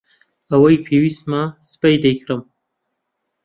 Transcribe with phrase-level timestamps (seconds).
[0.49, 2.41] ئەوەی پێویستمە سبەی دەیکڕم.